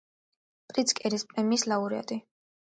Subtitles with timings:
[0.73, 2.19] პრიცკერის პრემიის ლაურეატი.